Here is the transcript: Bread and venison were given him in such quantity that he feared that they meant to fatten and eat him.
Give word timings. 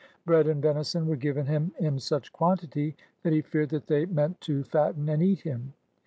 Bread 0.25 0.47
and 0.47 0.63
venison 0.63 1.05
were 1.07 1.15
given 1.15 1.45
him 1.45 1.73
in 1.77 1.99
such 1.99 2.33
quantity 2.33 2.95
that 3.21 3.33
he 3.33 3.43
feared 3.43 3.69
that 3.69 3.85
they 3.85 4.07
meant 4.07 4.41
to 4.41 4.63
fatten 4.63 5.07
and 5.09 5.21
eat 5.21 5.41
him. 5.41 5.73